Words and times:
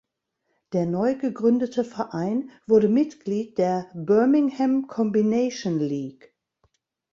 Der 0.73 0.87
neu 0.87 1.13
gegründete 1.15 1.83
Verein 1.83 2.49
wurde 2.65 2.89
Mitglied 2.89 3.59
der 3.59 3.85
Birmingham 3.93 4.87
Combination 4.87 5.77
League. 5.77 6.35